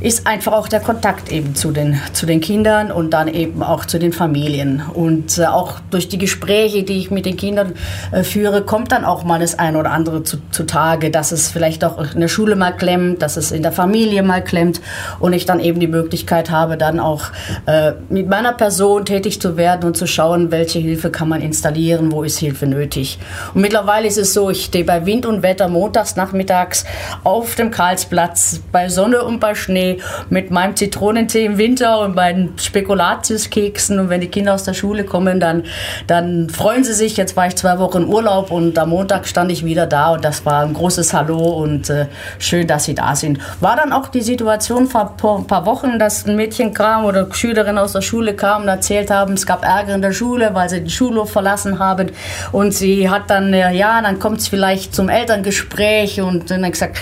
[0.00, 3.84] ist einfach auch der Kontakt eben zu den, zu den Kindern und dann eben auch
[3.84, 4.82] zu den Familien.
[4.92, 7.72] Und äh, auch durch die Gespräche, die ich mit den Kindern
[8.12, 11.48] äh, führe, andere kommt dann auch mal das eine oder andere zu, zutage, dass es
[11.48, 14.80] vielleicht auch in der Schule mal klemmt, dass es in der Familie mal klemmt
[15.20, 17.24] und ich dann eben die Möglichkeit habe, dann auch
[17.66, 22.12] äh, mit meiner Person tätig zu werden und zu schauen, welche Hilfe kann man installieren,
[22.12, 23.18] wo ist Hilfe nötig.
[23.52, 26.86] Und mittlerweile ist es so, ich stehe bei Wind und Wetter montags nachmittags
[27.24, 29.98] auf dem Karlsplatz bei Sonne und bei Schnee
[30.30, 35.04] mit meinem Zitronentee im Winter und meinen Spekulatiuskeksen und wenn die Kinder aus der Schule
[35.04, 35.64] kommen, dann,
[36.06, 37.18] dann freuen sie sich.
[37.18, 40.24] Jetzt war ich zwei Wochen Urlaub Urlaub und am Montag stand ich wieder da und
[40.24, 42.06] das war ein großes Hallo und äh,
[42.38, 43.38] schön, dass Sie da sind.
[43.60, 47.78] War dann auch die Situation vor ein paar Wochen, dass ein Mädchen kam oder Schülerin
[47.78, 50.80] aus der Schule kam und erzählt haben, es gab Ärger in der Schule, weil sie
[50.80, 52.10] den Schulhof verlassen haben
[52.52, 56.98] und sie hat dann, äh, ja, dann kommt es vielleicht zum Elterngespräch und dann gesagt,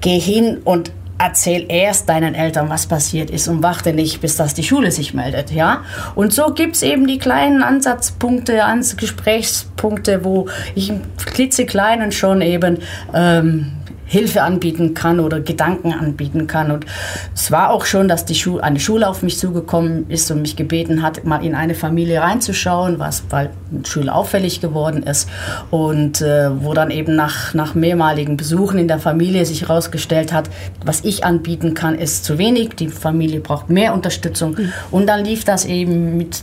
[0.00, 0.90] geh hin und
[1.22, 5.14] erzähl erst deinen Eltern, was passiert ist und warte nicht, bis das die Schule sich
[5.14, 5.82] meldet, ja.
[6.16, 8.64] Und so gibt es eben die kleinen Ansatzpunkte,
[8.96, 12.78] Gesprächspunkte, wo ich im klitzekleinen schon eben
[13.14, 13.72] ähm,
[14.12, 16.70] Hilfe anbieten kann oder Gedanken anbieten kann.
[16.70, 16.84] Und
[17.34, 20.54] es war auch schon, dass die Schule, eine Schule auf mich zugekommen ist und mich
[20.54, 25.30] gebeten hat, mal in eine Familie reinzuschauen, was weil eine Schule auffällig geworden ist.
[25.70, 30.50] Und äh, wo dann eben nach, nach mehrmaligen Besuchen in der Familie sich herausgestellt hat,
[30.84, 32.74] was ich anbieten kann, ist zu wenig.
[32.76, 34.56] Die Familie braucht mehr Unterstützung.
[34.58, 34.72] Mhm.
[34.90, 36.42] Und dann lief das eben mit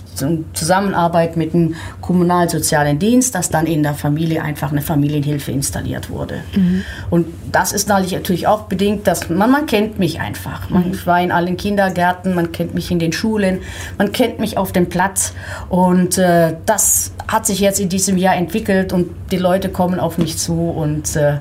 [0.54, 6.42] Zusammenarbeit mit dem kommunalsozialen Dienst, dass dann in der Familie einfach eine Familienhilfe installiert wurde.
[6.56, 6.84] Mhm.
[7.12, 7.28] Und
[7.60, 10.70] das ist natürlich auch bedingt, dass man, man kennt mich einfach.
[10.70, 11.06] Man mhm.
[11.06, 13.60] war in allen Kindergärten, man kennt mich in den Schulen,
[13.98, 15.34] man kennt mich auf dem Platz.
[15.68, 20.18] Und äh, das hat sich jetzt in diesem Jahr entwickelt und die Leute kommen auf
[20.18, 21.40] mich zu und äh,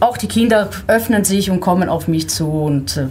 [0.00, 3.08] auch die Kinder öffnen sich und kommen auf mich zu und äh,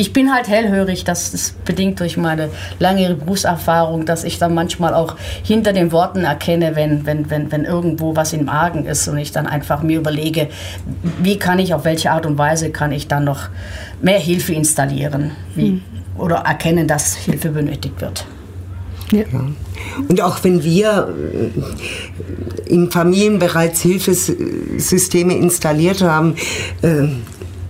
[0.00, 4.94] ich bin halt hellhörig, das ist bedingt durch meine lange Berufserfahrung, dass ich dann manchmal
[4.94, 9.18] auch hinter den Worten erkenne, wenn, wenn, wenn, wenn irgendwo was im Argen ist und
[9.18, 10.48] ich dann einfach mir überlege,
[11.22, 13.50] wie kann ich, auf welche Art und Weise kann ich dann noch
[14.00, 15.82] mehr Hilfe installieren wie, mhm.
[16.16, 18.24] oder erkennen, dass Hilfe benötigt wird.
[19.12, 19.24] Ja.
[20.08, 21.12] Und auch wenn wir
[22.64, 26.36] in Familien bereits Hilfesysteme installiert haben,
[26.80, 27.08] äh,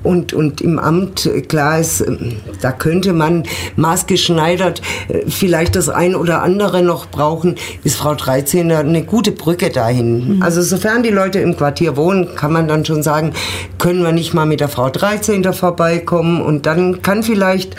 [0.03, 3.45] und, und im Amt, äh, klar ist, ähm, da könnte man
[3.77, 9.71] maßgeschneidert äh, vielleicht das ein oder andere noch brauchen, ist Frau 13 eine gute Brücke
[9.71, 10.37] dahin.
[10.37, 10.43] Mhm.
[10.43, 13.33] Also sofern die Leute im Quartier wohnen, kann man dann schon sagen,
[13.79, 17.77] können wir nicht mal mit der Frau 13 vorbeikommen und dann kann vielleicht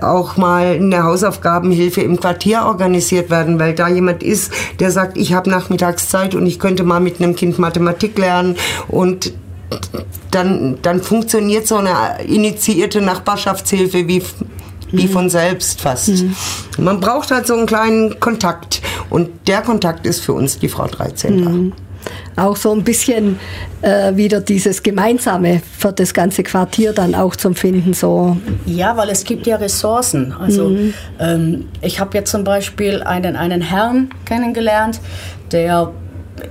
[0.00, 5.34] auch mal eine Hausaufgabenhilfe im Quartier organisiert werden, weil da jemand ist, der sagt, ich
[5.34, 8.56] habe Nachmittagszeit und ich könnte mal mit einem Kind Mathematik lernen
[8.88, 9.32] und
[10.30, 14.22] dann, dann funktioniert so eine initiierte Nachbarschaftshilfe wie,
[14.90, 15.10] wie mhm.
[15.10, 16.08] von selbst fast.
[16.08, 16.34] Mhm.
[16.78, 20.86] Man braucht halt so einen kleinen Kontakt und der Kontakt ist für uns die Frau
[20.86, 21.36] 13.
[21.36, 21.72] Mhm.
[22.36, 23.38] Auch so ein bisschen
[23.82, 27.92] äh, wieder dieses Gemeinsame für das ganze Quartier dann auch zum Finden.
[27.92, 28.38] So.
[28.64, 30.32] Ja, weil es gibt ja Ressourcen.
[30.32, 30.94] Also mhm.
[31.18, 35.00] ähm, ich habe jetzt zum Beispiel einen, einen Herrn kennengelernt,
[35.52, 35.92] der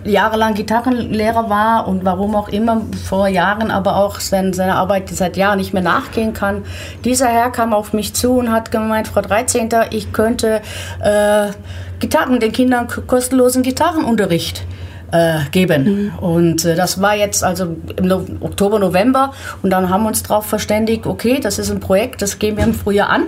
[0.04, 5.38] jahrelang Gitarrenlehrer war und warum auch immer vor Jahren aber auch seine, seine Arbeit seit
[5.38, 6.64] Jahren nicht mehr nachgehen kann.
[7.06, 9.70] Dieser Herr kam auf mich zu und hat gemeint, Frau 13.
[9.92, 10.62] ich könnte
[11.04, 11.48] äh,
[12.00, 14.66] Gitarren, den Kindern kostenlosen Gitarrenunterricht
[15.12, 16.12] äh, geben.
[16.14, 16.20] Mhm.
[16.20, 20.24] Und äh, das war jetzt also im no Oktober, November und dann haben wir uns
[20.24, 23.24] darauf verständigt, okay, das ist ein Projekt, das gehen wir im Frühjahr an.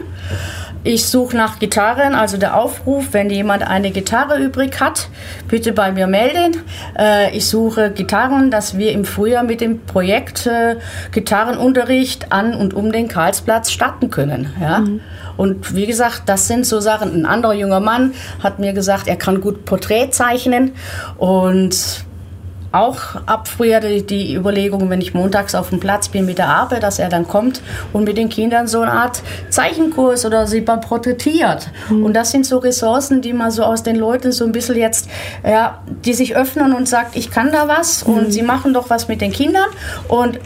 [0.83, 5.09] Ich suche nach Gitarren, also der Aufruf, wenn jemand eine Gitarre übrig hat,
[5.47, 6.63] bitte bei mir melden.
[6.97, 10.77] Äh, ich suche Gitarren, dass wir im Frühjahr mit dem Projekt äh,
[11.11, 14.53] Gitarrenunterricht an und um den Karlsplatz starten können.
[14.59, 14.79] Ja?
[14.79, 15.01] Mhm.
[15.37, 17.13] Und wie gesagt, das sind so Sachen.
[17.13, 20.71] Ein anderer junger Mann hat mir gesagt, er kann gut Porträt zeichnen
[21.17, 22.05] und
[22.71, 26.49] auch ab früher die, die, Überlegung, wenn ich montags auf dem Platz bin mit der
[26.49, 30.61] Ape, dass er dann kommt und mit den Kindern so eine Art Zeichenkurs oder sie
[30.61, 31.69] beim porträtiert.
[31.89, 32.05] Mhm.
[32.05, 35.09] Und das sind so Ressourcen, die man so aus den Leuten so ein bisschen jetzt,
[35.43, 38.13] ja, die sich öffnen und sagt, ich kann da was mhm.
[38.13, 39.67] und sie machen doch was mit den Kindern
[40.07, 40.39] und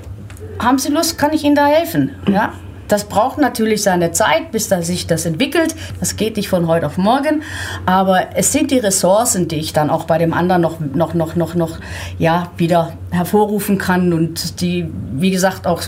[0.60, 2.16] haben Sie Lust, kann ich Ihnen da helfen?
[2.30, 2.54] Ja?
[2.88, 5.76] Das braucht natürlich seine Zeit, bis da sich das entwickelt.
[6.00, 7.43] Das geht nicht von heute auf morgen.
[7.86, 11.36] Aber es sind die Ressourcen, die ich dann auch bei dem anderen noch, noch, noch,
[11.36, 11.80] noch, noch
[12.19, 15.82] ja, wieder hervorrufen kann und die, wie gesagt, auch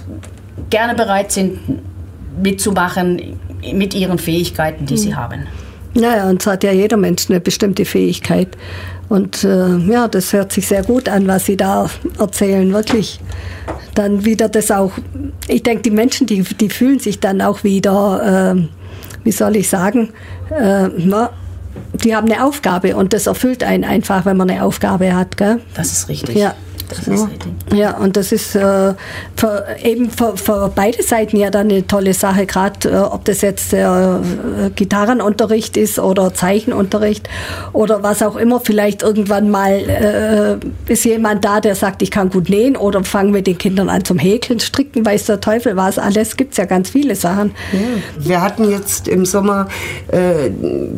[0.70, 1.60] gerne bereit sind,
[2.42, 3.40] mitzumachen
[3.74, 4.98] mit ihren Fähigkeiten, die mhm.
[4.98, 5.48] sie haben.
[5.94, 8.50] Naja, und so hat ja jeder Mensch eine bestimmte Fähigkeit.
[9.10, 11.90] Und äh, ja, das hört sich sehr gut an, was Sie da
[12.20, 13.20] erzählen, wirklich.
[13.96, 14.92] Dann wieder das auch,
[15.48, 18.68] ich denke, die Menschen, die, die fühlen sich dann auch wieder, äh,
[19.24, 20.10] wie soll ich sagen,
[20.50, 21.30] äh, na,
[22.04, 25.38] die haben eine Aufgabe und das erfüllt einen einfach, wenn man eine Aufgabe hat.
[25.38, 25.62] Gell?
[25.74, 26.36] Das ist richtig.
[26.36, 26.56] Ja.
[27.74, 28.94] Ja, und das ist äh,
[29.36, 33.42] für, eben für, für, beide Seiten ja dann eine tolle Sache, gerade äh, ob das
[33.42, 34.22] jetzt der
[34.58, 37.28] äh, Gitarrenunterricht ist oder Zeichenunterricht
[37.74, 38.62] oder was auch immer.
[38.62, 43.32] Vielleicht irgendwann mal äh, ist jemand da, der sagt, ich kann gut nähen oder fangen
[43.32, 46.00] mit den Kindern an zum Häkeln, Stricken, weiß der Teufel was.
[46.00, 47.52] Alles gibt es ja ganz viele Sachen.
[47.74, 47.80] Ja.
[48.28, 49.68] Wir hatten jetzt im Sommer
[50.08, 50.50] äh,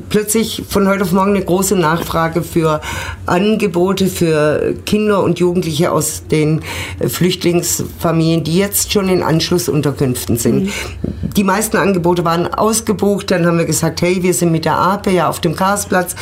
[0.10, 2.82] plötzlich von heute auf morgen eine große Nachfrage für
[3.26, 6.62] Angebote für Kinder und Jugendliche Jugendliche aus den
[7.00, 10.66] äh, Flüchtlingsfamilien, die jetzt schon in Anschlussunterkünften sind.
[10.66, 10.70] Mhm.
[11.36, 13.32] Die meisten Angebote waren ausgebucht.
[13.32, 16.16] Dann haben wir gesagt, hey, wir sind mit der APE ja auf dem Karlsplatz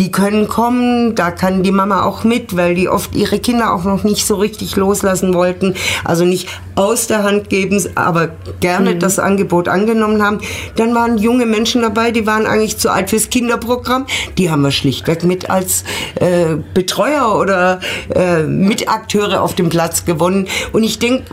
[0.00, 3.84] die können kommen, da kann die Mama auch mit, weil die oft ihre Kinder auch
[3.84, 5.74] noch nicht so richtig loslassen wollten.
[6.04, 8.98] Also nicht aus der Hand geben, aber gerne mhm.
[8.98, 10.40] das Angebot angenommen haben.
[10.76, 14.06] Dann waren junge Menschen dabei, die waren eigentlich zu alt fürs Kinderprogramm.
[14.38, 15.84] Die haben wir schlichtweg mit als
[16.14, 17.80] äh, Betreuer oder
[18.14, 20.48] äh, Mitakteure auf dem Platz gewonnen.
[20.72, 21.24] Und ich denke,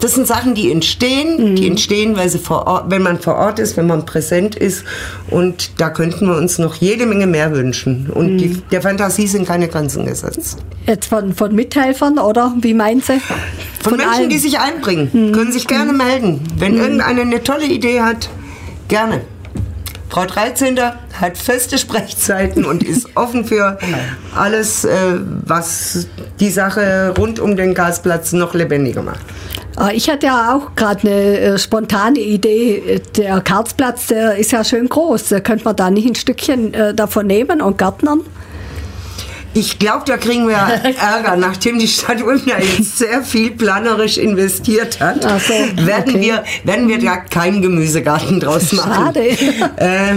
[0.00, 1.52] das sind Sachen, die entstehen.
[1.52, 1.56] Mhm.
[1.56, 4.84] Die entstehen, weil sie vor Ort, wenn man vor Ort ist, wenn man präsent ist.
[5.30, 8.01] Und da könnten wir uns noch jede Menge mehr wünschen.
[8.10, 8.38] Und mhm.
[8.38, 10.58] die, der Fantasie sind keine Grenzen gesetzt.
[10.86, 13.20] Jetzt von, von Mithelfern oder wie meint sie?
[13.20, 13.36] Von,
[13.80, 14.30] von Menschen, allen?
[14.30, 15.10] die sich einbringen.
[15.12, 15.32] Mhm.
[15.32, 16.40] Können sich gerne melden.
[16.56, 16.80] Wenn mhm.
[16.80, 18.28] irgendeiner eine tolle Idee hat,
[18.88, 19.22] gerne.
[20.12, 20.78] Frau 13.
[20.78, 23.98] hat feste Sprechzeiten und ist offen für genau.
[24.36, 24.90] alles, äh,
[25.46, 26.06] was
[26.38, 29.24] die Sache rund um den Gasplatz noch lebendiger macht.
[29.76, 33.00] Ah, ich hatte ja auch gerade eine äh, spontane Idee.
[33.16, 35.34] Der Karlsplatz, der ist ja schön groß.
[35.42, 38.20] Könnte man da nicht ein Stückchen äh, davon nehmen und gärtnern?
[39.54, 40.56] Ich glaube, da kriegen wir
[41.00, 45.24] Ärger, nachdem die Stadt Ulm da jetzt sehr viel planerisch investiert hat.
[45.26, 45.52] Ach so,
[45.86, 46.20] werden, okay.
[46.20, 48.92] wir, werden wir da keinen Gemüsegarten draus machen.
[48.92, 49.28] Schade.
[49.76, 50.16] Äh,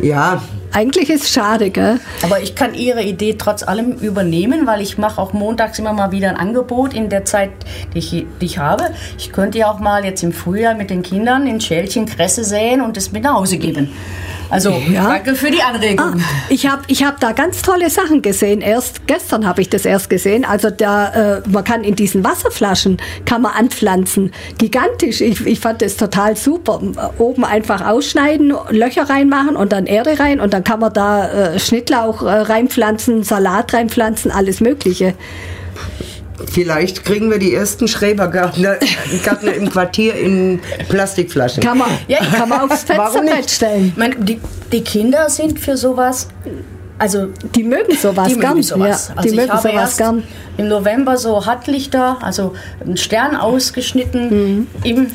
[0.00, 2.00] ja, eigentlich ist es schade, gell?
[2.22, 6.12] Aber ich kann Ihre Idee trotz allem übernehmen, weil ich mache auch montags immer mal
[6.12, 7.50] wieder ein Angebot in der Zeit,
[7.94, 8.90] die ich, die ich habe.
[9.18, 12.80] Ich könnte ja auch mal jetzt im Frühjahr mit den Kindern in Schälchen Kresse säen
[12.80, 13.90] und es mit nach Hause geben.
[14.52, 15.08] Also ja.
[15.08, 15.98] danke für die Anregung.
[15.98, 16.14] Ah,
[16.50, 18.60] ich habe ich hab da ganz tolle Sachen gesehen.
[18.60, 20.44] Erst gestern habe ich das erst gesehen.
[20.44, 24.30] Also da, äh, man kann in diesen Wasserflaschen kann man anpflanzen.
[24.58, 25.22] Gigantisch.
[25.22, 26.82] Ich, ich fand das total super.
[27.16, 31.58] Oben einfach ausschneiden, Löcher reinmachen und dann Erde rein und dann kann man da äh,
[31.58, 35.14] Schnittlauch äh, reinpflanzen, Salat reinpflanzen, alles Mögliche.
[36.50, 38.76] Vielleicht kriegen wir die ersten Schrebergärtner
[39.22, 41.62] Gärtner im Quartier in Plastikflaschen.
[41.62, 43.92] Kann man, ja, kann man aufs Fensterbrett stellen.
[43.96, 44.40] Meine, die,
[44.72, 46.28] die Kinder sind für sowas
[46.98, 48.50] also die mögen sowas die gern.
[48.50, 49.08] Mögen sowas.
[49.08, 50.22] Ja, also die mögen sowas gern.
[50.56, 54.66] Im November so Hattlichter, also einen Stern ausgeschnitten, mhm.
[54.84, 55.06] im,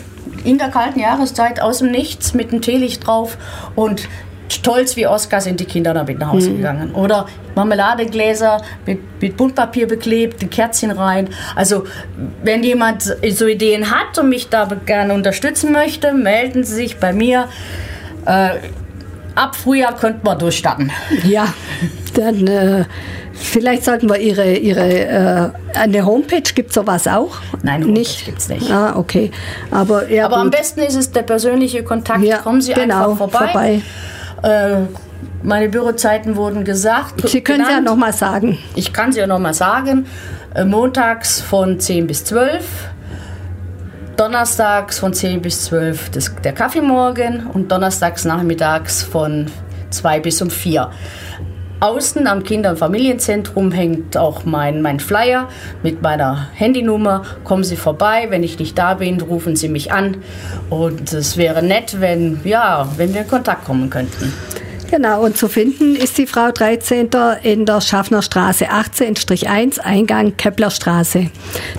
[0.44, 3.38] in der kalten Jahreszeit aus dem Nichts mit einem Teelicht drauf
[3.76, 4.10] und
[4.50, 6.58] stolz wie Oscar sind die Kinder damit nach Hause mhm.
[6.58, 6.96] gegangen.
[6.96, 11.30] Oder Marmeladegläser mit, mit Buntpapier beklebt, ein Kerzchen rein.
[11.56, 11.86] Also
[12.44, 17.14] wenn jemand so Ideen hat und mich da gerne unterstützen möchte, melden Sie sich bei
[17.14, 17.48] mir.
[18.26, 18.50] Äh,
[19.36, 20.92] ab Frühjahr könnten wir durchstarten.
[21.24, 21.54] Ja,
[22.16, 22.86] dann äh,
[23.34, 27.38] vielleicht sollten wir Ihre, Ihre äh, eine Homepage, gibt es sowas auch?
[27.64, 28.26] Nein, Homepage nicht.
[28.26, 28.72] gibt es nicht.
[28.72, 29.32] Ah, okay.
[29.72, 32.24] Aber, ja, Aber am besten ist es der persönliche Kontakt.
[32.24, 33.48] Ja, Kommen Sie genau, einfach vorbei.
[33.52, 33.82] vorbei.
[34.44, 34.82] Äh,
[35.44, 37.28] meine Bürozeiten wurden gesagt.
[37.28, 38.58] Sie können sie ja nochmal sagen.
[38.76, 40.06] Ich kann sie ja nochmal sagen.
[40.54, 42.64] Äh, montags von 10 bis 12.
[44.16, 49.46] Donnerstags von 10 bis 12 das, der Kaffeemorgen und donnerstags nachmittags von
[49.92, 50.90] 2 bis um 4.
[51.80, 55.48] Außen am Kinder- und Familienzentrum hängt auch mein, mein Flyer
[55.84, 57.24] mit meiner Handynummer.
[57.44, 60.18] Kommen Sie vorbei, wenn ich nicht da bin, rufen Sie mich an.
[60.72, 64.34] Und es wäre nett, wenn, ja, wenn wir in Kontakt kommen könnten.
[64.90, 67.10] Genau, und zu finden ist die Frau 13.
[67.44, 71.30] in der Schaffnerstraße 18-1, Eingang Keplerstraße.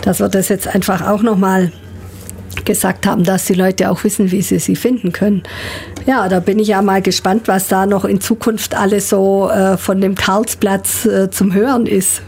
[0.03, 1.73] Dass wir das jetzt einfach auch nochmal
[2.69, 5.43] gesagt haben, dass die Leute auch wissen, wie sie sie finden können.
[6.07, 9.79] Ja, da bin ich ja mal gespannt, was da noch in Zukunft alles so äh,
[9.79, 12.23] von dem Karlsplatz äh, zum Hören ist.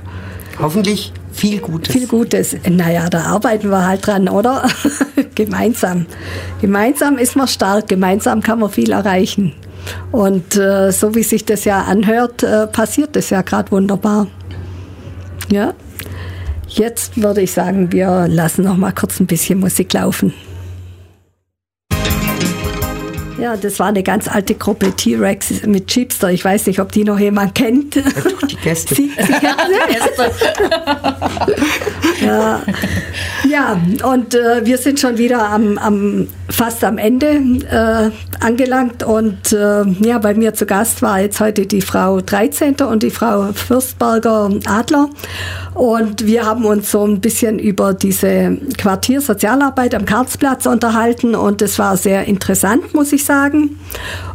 [0.59, 1.93] Hoffentlich viel Gutes.
[1.93, 2.57] Viel Gutes.
[2.69, 4.67] Naja, da arbeiten wir halt dran, oder?
[5.35, 6.07] gemeinsam.
[6.61, 9.53] Gemeinsam ist man stark, gemeinsam kann man viel erreichen.
[10.11, 14.27] Und äh, so wie sich das ja anhört, äh, passiert das ja gerade wunderbar.
[15.51, 15.75] Ja.
[16.71, 20.33] Jetzt würde ich sagen, wir lassen noch mal kurz ein bisschen Musik laufen.
[23.41, 26.31] Ja, das war eine ganz alte Gruppe T-Rex mit Chipster.
[26.31, 27.95] Ich weiß nicht, ob die noch jemand kennt.
[27.95, 28.95] Ja, doch, die Gäste.
[28.95, 29.33] Sie, Sie
[32.27, 32.61] ja.
[33.49, 37.29] ja, und äh, wir sind schon wieder am, am fast am Ende
[37.71, 38.11] äh,
[38.45, 39.05] angelangt.
[39.05, 42.75] Und äh, ja, bei mir zu Gast war jetzt heute die Frau 13.
[42.83, 45.09] und die Frau Fürstberger Adler.
[45.73, 51.35] Und wir haben uns so ein bisschen über diese Quartiersozialarbeit am Karlsplatz unterhalten.
[51.35, 53.79] Und es war sehr interessant, muss ich sagen sagen.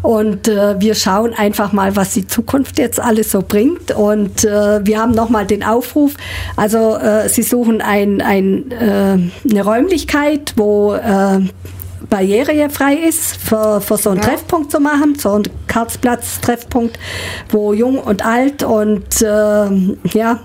[0.02, 3.92] Und äh, wir schauen einfach mal, was die Zukunft jetzt alles so bringt.
[3.92, 6.14] Und äh, wir haben nochmal den Aufruf.
[6.56, 9.18] Also äh, Sie suchen ein, ein, äh,
[9.52, 11.40] eine Räumlichkeit, wo äh,
[12.10, 14.30] barrierefrei ist, für, für so einen ja.
[14.30, 16.98] Treffpunkt zu machen, so einen Karlsplatz-Treffpunkt,
[17.50, 19.70] wo jung und alt und äh,
[20.14, 20.40] ja,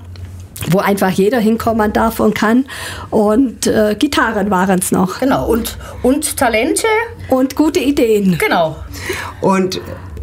[0.69, 2.67] wo einfach jeder hinkommen darf und kann.
[3.11, 5.21] Und äh, Gitarren waren es noch.
[5.21, 6.87] Genau, und, und Talente.
[7.29, 8.39] Und gute Ideen.
[8.39, 8.77] Genau.
[9.41, 9.81] Und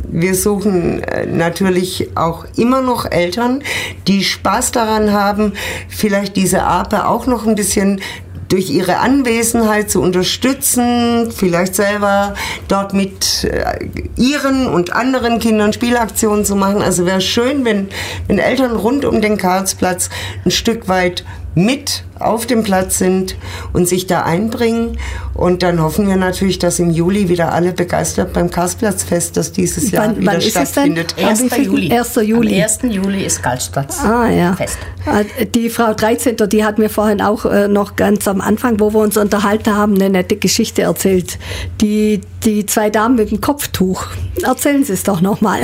[0.09, 3.61] wir suchen äh, natürlich auch immer noch Eltern,
[4.07, 5.53] die Spaß daran haben,
[5.89, 8.01] vielleicht diese Ape auch noch ein bisschen
[8.49, 12.35] durch ihre Anwesenheit zu unterstützen, vielleicht selber
[12.67, 16.81] dort mit äh, ihren und anderen Kindern Spielaktionen zu machen.
[16.81, 17.89] Also wäre schön, wenn,
[18.27, 20.09] wenn Eltern rund um den Karlsplatz
[20.45, 21.23] ein Stück weit
[21.57, 23.35] mit auf dem Platz sind
[23.73, 24.97] und sich da einbringen.
[25.33, 29.91] Und dann hoffen wir natürlich, dass im Juli wieder alle begeistert beim Karlsplatzfest, das dieses
[29.91, 31.15] Jahr wann, wieder wann stattfindet.
[31.17, 31.57] 1.
[31.57, 31.91] Juli.
[31.91, 32.15] 1.
[32.23, 32.55] Juli.
[32.55, 32.79] Am 1.
[32.83, 33.99] Juli ist Karlsplatz.
[34.03, 34.53] Ah, ja.
[34.53, 34.77] Fest.
[35.05, 36.37] Äh, die Frau 13.
[36.49, 39.95] die hat mir vorhin auch äh, noch ganz am Anfang, wo wir uns unterhalten haben,
[39.95, 41.37] eine nette Geschichte erzählt.
[41.81, 44.05] Die, die zwei Damen mit dem Kopftuch.
[44.43, 45.61] Erzählen Sie es doch nochmal.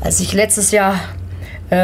[0.00, 0.96] Als ich letztes Jahr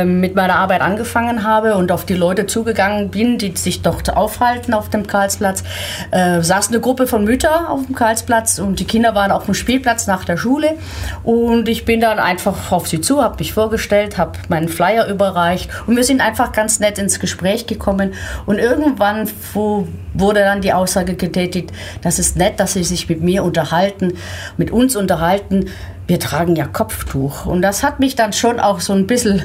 [0.04, 4.74] mit meiner Arbeit angefangen habe und auf die Leute zugegangen bin, die sich dort aufhalten
[4.74, 5.64] auf dem Karlsplatz,
[6.10, 9.54] äh, saß eine Gruppe von Müttern auf dem Karlsplatz und die Kinder waren auf dem
[9.54, 10.76] Spielplatz nach der Schule.
[11.22, 15.70] Und ich bin dann einfach auf sie zu, habe mich vorgestellt, habe meinen Flyer überreicht
[15.86, 18.12] und wir sind einfach ganz nett ins Gespräch gekommen.
[18.46, 21.72] Und irgendwann wurde dann die Aussage getätigt,
[22.02, 24.12] das ist nett, dass sie sich mit mir unterhalten,
[24.56, 25.66] mit uns unterhalten,
[26.08, 27.46] wir tragen ja Kopftuch.
[27.46, 29.42] Und das hat mich dann schon auch so ein bisschen,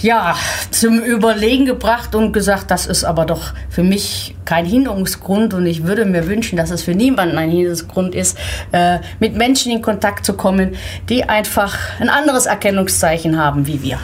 [0.00, 0.36] ja,
[0.70, 5.84] zum Überlegen gebracht und gesagt, das ist aber doch für mich kein Hinderungsgrund und ich
[5.84, 8.36] würde mir wünschen, dass es für niemanden ein Hinderungsgrund ist,
[8.72, 10.76] äh, mit Menschen in Kontakt zu kommen,
[11.08, 13.98] die einfach ein anderes Erkennungszeichen haben wie wir.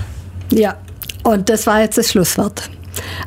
[0.50, 0.76] Ja,
[1.24, 2.70] und das war jetzt das Schlusswort.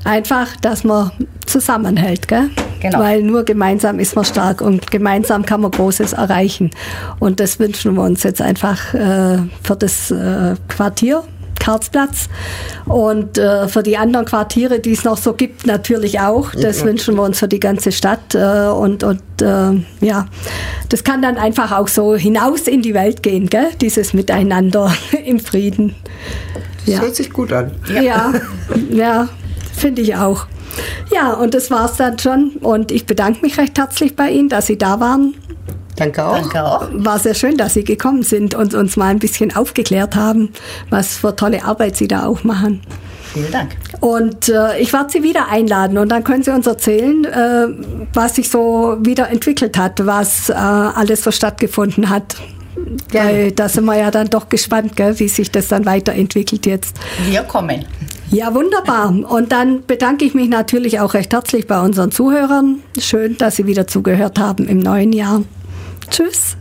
[0.04, 1.12] Einfach, dass man
[1.46, 2.50] zusammenhält, gell?
[2.82, 3.00] Genau.
[3.00, 6.72] Weil nur gemeinsam ist man stark und gemeinsam kann man Großes erreichen.
[7.20, 11.24] Und das wünschen wir uns jetzt einfach äh, für das äh, Quartier.
[11.60, 12.28] Karlsplatz
[12.86, 16.56] und äh, für die anderen Quartiere, die es noch so gibt, natürlich auch.
[16.56, 16.88] Das ja.
[16.88, 19.74] wünschen wir uns für die ganze Stadt äh, und, und äh,
[20.04, 20.26] ja,
[20.90, 23.68] das kann dann einfach auch so hinaus in die Welt gehen, gell?
[23.80, 24.92] dieses Miteinander
[25.26, 25.94] im Frieden.
[26.88, 27.02] Das ja.
[27.02, 27.70] hört sich gut an.
[27.94, 28.34] Ja, ja,
[28.90, 29.30] ja
[29.74, 30.48] finde ich auch.
[31.14, 32.52] Ja, und das war es dann schon.
[32.62, 35.36] Und ich bedanke mich recht herzlich bei Ihnen, dass Sie da waren.
[35.96, 36.40] Danke auch.
[36.40, 36.88] Danke auch.
[36.94, 40.50] War sehr schön, dass Sie gekommen sind und uns mal ein bisschen aufgeklärt haben,
[40.90, 42.82] was für tolle Arbeit Sie da auch machen.
[43.34, 43.78] Vielen Dank.
[44.02, 47.68] Und äh, ich werde Sie wieder einladen und dann können Sie uns erzählen, äh,
[48.14, 52.36] was sich so wieder entwickelt hat, was äh, alles so stattgefunden hat.
[53.12, 56.98] Weil da sind wir ja dann doch gespannt, gell, wie sich das dann weiterentwickelt jetzt.
[57.30, 57.86] Wir kommen.
[58.32, 59.10] Ja, wunderbar.
[59.10, 62.82] Und dann bedanke ich mich natürlich auch recht herzlich bei unseren Zuhörern.
[62.98, 65.44] Schön, dass Sie wieder zugehört haben im neuen Jahr.
[66.10, 66.56] Tschüss.